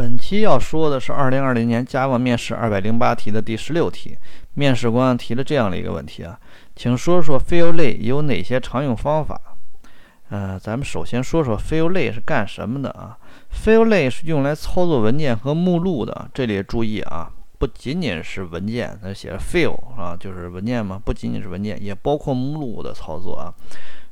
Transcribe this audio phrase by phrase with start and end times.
[0.00, 4.16] 本期要说的是二零二零年 Java 面试二百零八题的第十六题。
[4.54, 6.40] 面试官提了这样的一个问题啊，
[6.74, 9.38] 请说说 File 类有哪些常用方法？
[10.30, 13.18] 呃，咱们首先说说 File 类是干什么的啊
[13.52, 16.30] ？File 类是用来操作文件和目录的。
[16.32, 23.52] 这里注意啊，不仅仅是文件，它写着 File 啊，就是文件嘛，不仅仅是文件，也包括目录的操作啊。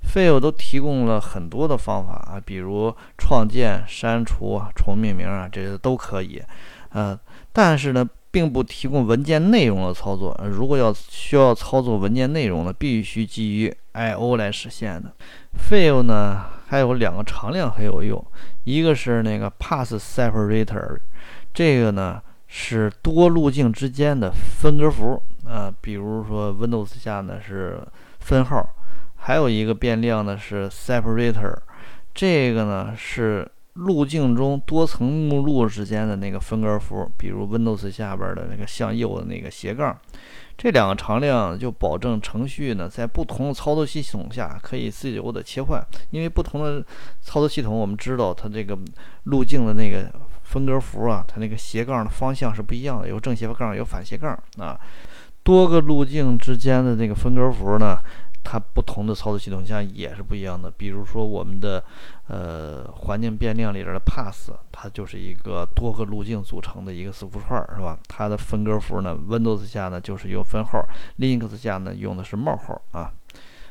[0.05, 6.43] File 都提供了很多的方法啊，比如创建、删除、重命名啊，这些都可以。
[6.91, 7.19] 呃，
[7.52, 10.34] 但是呢，并不提供文件内容的操作。
[10.45, 15.12] 如果要需要操作文件内容呢，必须基于 I/O 来实现的。
[15.59, 18.25] File 呢，还有两个常量很有用，
[18.65, 20.98] 一个是那个 Path Separator，
[21.53, 27.78] 这个呢是多路径之间的分隔符啊，比如说 Windows 下呢是
[28.20, 28.67] 分号。
[29.28, 31.55] 还有一个变量呢是 separator，
[32.14, 39.94] 这个呢是路径中多层目录之间的那个分隔符，比如 Windows 下边的那个向右的那个斜杠。
[40.56, 46.83] 这两个常量就保证程序呢在不同的操作系统下可以自由的切换，因为不同的
[47.20, 48.78] 操作系统我们知道它这个
[49.25, 50.10] 路径的那个
[50.44, 54.81] 分隔符啊，它那个斜杠的方向是不一样的，有正斜杠有反斜杠啊，
[55.42, 57.98] 多个路径之间的那个分隔符呢。
[58.50, 60.70] 它不同的操作系统下也是不一样的。
[60.70, 61.84] 比如说，我们的
[62.28, 67.98] 呃环境变量里边的 path，它就是一个多个路径组成的一个字符串，是吧？
[68.08, 70.82] 它的分割符呢，Windows 下呢就是用分号
[71.19, 73.12] ，Linux 下呢用的是冒号啊。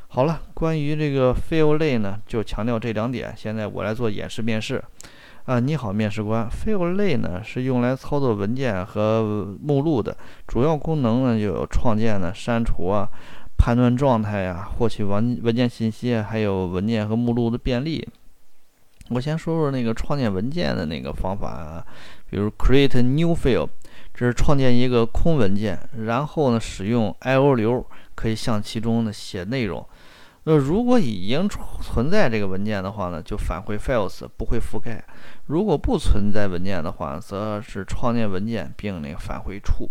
[0.09, 3.33] 好了，关于这个 File 类呢，就强调这两点。
[3.35, 4.83] 现在我来做演示面试
[5.45, 5.59] 啊。
[5.59, 13.09] 你好，面试官，File 类呢是用来操作文件和目录的，主要功能呢就有创建呢、删除啊。
[13.57, 18.07] 判断状态呀，获取文文件信息，还有文件和目录的便利。
[19.09, 21.85] 我先说说那个创建文件的那个方法啊，
[22.29, 23.67] 比如 create new file，
[24.13, 27.85] 这是创建一个空文件，然后呢，使用 I/O 流
[28.15, 29.85] 可以向其中呢写内容。
[30.43, 31.47] 那如果已经
[31.81, 35.01] 存在这个文件的话呢，就返回 files，不会覆盖；
[35.45, 39.89] 如果不存在文件的话，则是创建文件并那个返回 true。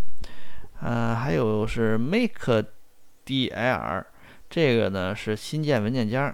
[0.79, 2.63] 呃，还有是 make。
[3.27, 4.03] Dir
[4.49, 6.33] 这个呢是新建文件夹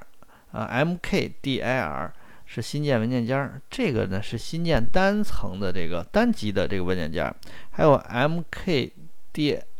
[0.51, 2.11] 啊，mkdir
[2.45, 7.33] 是新建文件夹，这个呢是新建单层的这个单级的这个文件夹，
[7.71, 8.91] 还有 mkd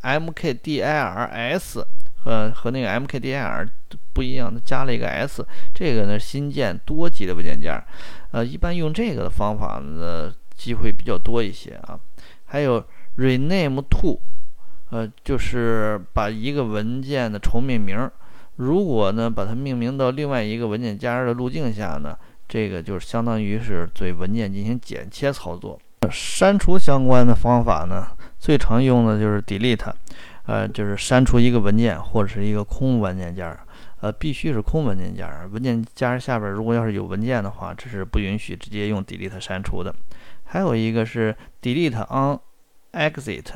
[0.02, 1.84] mkdirs
[2.24, 3.68] 和和那个 mkdir
[4.12, 7.80] 不一样，它加了一个 s，这个呢新建多级的文件夹，
[8.32, 12.00] 呃，一般用这个的方法呢机会比较多一些啊，
[12.46, 12.84] 还有
[13.16, 14.20] rename to。
[14.90, 18.08] 呃，就是把一个文件的重命名，
[18.56, 25.80] 如果呢把它命名到另外一个文件夹的路径下呢，这个就是相当于是对文件进行剪切操作。
[26.10, 28.06] 删除相关的方法呢，
[28.38, 29.90] 最常用的就是 delete，
[30.46, 33.58] 呃，就是删除一个文件或者是一个空文件夹，
[34.00, 35.48] 呃，必须是空文件夹。
[35.50, 39.92] 文件夹下边如果要是有文件的话，这是不允许直接用 delete 删除的。
[40.44, 42.38] 还有一个是 delete on
[42.92, 43.46] exit。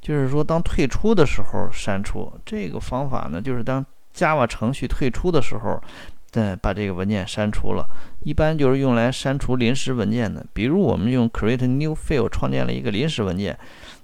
[0.00, 5.82] 就是说，当退出的时候删除这个方法呢，就是当 Java 程序退出的时候，
[6.30, 7.84] 再把这个文件删除了。
[8.22, 10.46] 一般就是用来删除临时文件的。
[10.52, 13.58] 比如我们用 create new file 创建了一个临时文件，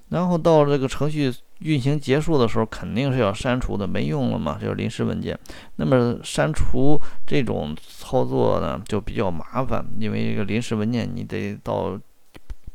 [0.09, 5.37] 然后到这个程序运行结束的时候，肯定是要删除的，没用了嘛，就是临时文件。
[5.77, 11.99] 那么删除这种操作呢，就比较麻烦，因为这个临时文件你得到。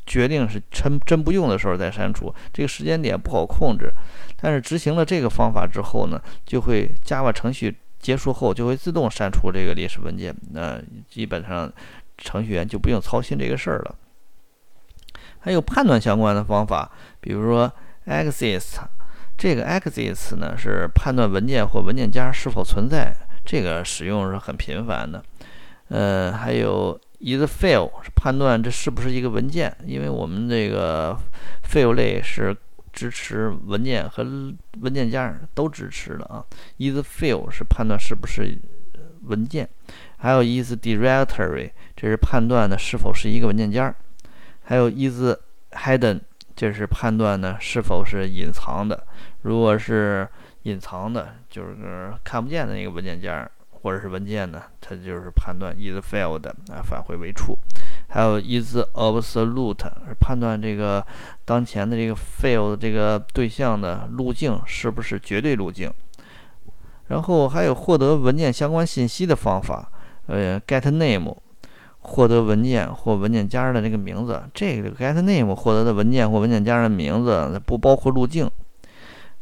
[0.08, 3.92] 决定是真真不用的时候再删除，这个时间点不好控制。
[4.40, 10.80] 但是执行了这个方法之后呢，就会 Java 程序结束后就会自动删除这个历史文件，那
[11.10, 11.70] 基本上
[12.16, 13.94] 程序员就不用操心这个事儿了。
[15.40, 16.90] 还有判断相关的方法，
[17.20, 17.70] 比如说
[18.06, 18.78] exist，
[19.36, 23.14] 这个 exist 呢是判断文件或文件夹是否存在，
[23.44, 25.22] 这个使用是很频繁的。
[25.88, 26.98] 呃，还有。
[27.20, 31.18] Is file 是判断这是不是一个文件，因为我们这个
[31.64, 32.56] file 类是
[32.92, 34.24] 支持文件和
[34.80, 36.44] 文件夹都支持的啊。
[36.78, 38.58] is file 是判断是不是
[39.24, 39.68] 文件，
[40.16, 43.94] 还有 is directory 这是判断呢是否是一个文件夹，
[44.62, 45.36] 还有 is
[45.72, 46.20] hidden
[46.54, 49.06] 这是判断呢是否是隐藏的。
[49.42, 50.26] 如果是
[50.62, 53.48] 隐藏的，就是看不见的那个文件夹。
[53.80, 57.56] 或者是文件呢，它就是判断 is failed 啊，返回为 true。
[58.08, 61.04] 还有 is absolute 是判断这个
[61.44, 65.92] 当前的这个 fail 这个对象的路径是不是绝对路径。
[67.08, 69.90] 然后还有获得文件相关信息的方法，
[70.26, 71.34] 呃，get name，
[72.00, 74.42] 获得文件或文件夹的这个名字。
[74.52, 78.50] 这个 get name 获得的文件或文件夹的名字不包括路径。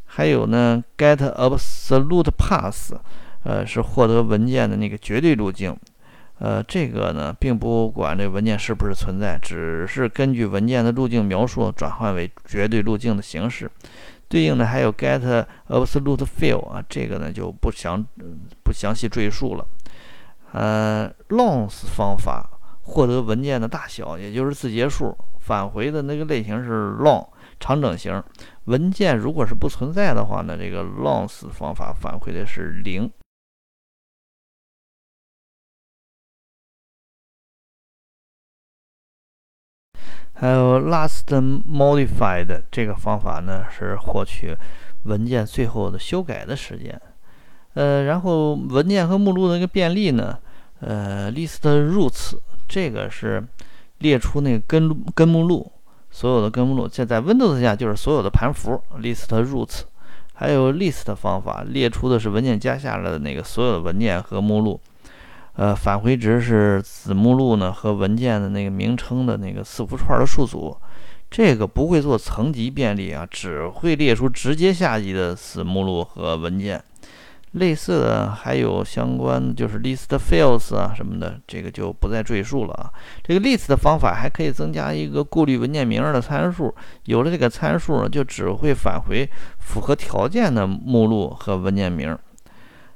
[0.04, 2.92] 还有呢，get absolute path，
[3.46, 5.74] 呃，是获得文件的那个绝对路径。
[6.38, 13.70] 呃，这个呢，并不管这文件是不是存在，只是根据文件的路径描述转换为绝对路径的形式。
[14.28, 18.04] 对应的还有 get absolute fill 啊，这个呢就不详
[18.64, 19.64] 不详细赘述了。
[20.52, 22.50] 呃，length 方法
[22.82, 27.24] 获得文件的大小，也就是字节数，返回的那个类型是 long
[27.60, 28.20] 长整型。
[28.64, 33.08] 文件如果是不存在的话呢，这个 length 方法返回的是零。
[40.38, 41.24] 还有 last
[41.66, 44.54] modified 这个方法呢，是获取
[45.04, 47.00] 文件最后的修改的时间。
[47.74, 50.38] 呃，然后文件和目录的那个便利呢，
[50.80, 52.34] 呃，list roots
[52.68, 53.42] 这个是
[53.98, 55.72] 列出那个根根目录，
[56.10, 59.82] 所有的根目录，这在 Windows 下就是所有的盘符 list roots。
[60.34, 64.78] 还有 list 方法列出的是文件夹下来的那个所有的文件和目录。
[65.56, 70.76] 呃，返回值是子目录呢和文件的那个名称的那个字符串的数组，
[71.30, 76.82] 这个不会做层级便利啊，只会列出直接下级的子目录和文件。
[77.52, 82.92] 类似的还有相关就是 list fields 啊什么的，这个就不再赘述了啊。
[83.22, 86.74] 这个 list 的方法还可以增加一个过滤文件名的参数，
[87.04, 89.26] 有了这个参数呢就只会返回
[89.58, 92.14] 符合条件的目录和文件名。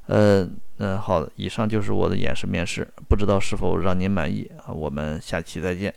[0.08, 0.46] 呃。
[0.82, 4.72] 嗯，好的，以上就是我的演示面试，不知道是否让您满意啊？
[4.72, 5.94] 我们下期再见。